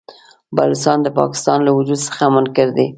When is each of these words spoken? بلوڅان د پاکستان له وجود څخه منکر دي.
بلوڅان 0.55 0.97
د 1.03 1.07
پاکستان 1.19 1.59
له 1.63 1.71
وجود 1.77 1.99
څخه 2.07 2.23
منکر 2.35 2.67
دي. 2.77 2.87